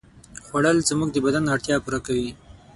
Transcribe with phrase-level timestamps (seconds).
[0.45, 2.29] خوړل زموږ د بدن اړتیا پوره کوي